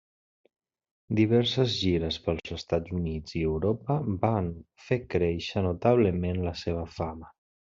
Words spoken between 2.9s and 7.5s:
Units i Europa van fer créixer notablement la seva fama.